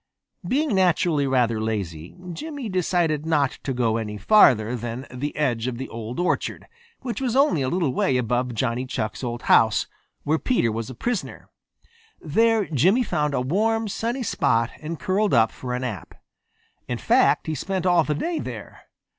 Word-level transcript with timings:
Being 0.47 0.73
naturally 0.73 1.27
rather 1.27 1.61
lazy, 1.61 2.15
Jimmy 2.33 2.69
decided 2.69 3.23
not 3.23 3.59
to 3.61 3.71
go 3.71 3.97
any 3.97 4.17
farther 4.17 4.75
than 4.75 5.05
the 5.13 5.35
edge 5.35 5.67
of 5.67 5.77
the 5.77 5.87
Old 5.89 6.19
Orchard, 6.19 6.65
which 7.01 7.21
was 7.21 7.35
only 7.35 7.61
a 7.61 7.69
little 7.69 7.93
way 7.93 8.17
above 8.17 8.55
Johnny 8.55 8.87
Chuck's 8.87 9.23
old 9.23 9.43
house, 9.43 9.85
where 10.23 10.39
Peter 10.39 10.71
was 10.71 10.89
a 10.89 10.95
prisoner. 10.95 11.49
There 12.19 12.65
Jimmy 12.65 13.03
found 13.03 13.35
a 13.35 13.41
warm, 13.41 13.87
sunny 13.87 14.23
spot 14.23 14.71
and 14.81 14.99
curled 14.99 15.35
up 15.35 15.51
for 15.51 15.71
a 15.71 15.77
nap. 15.77 16.15
In 16.87 16.97
fact, 16.97 17.45
he 17.45 17.53
spent 17.53 17.85
all 17.85 18.03
the 18.03 18.15
day 18.15 18.39
there. 18.39 18.81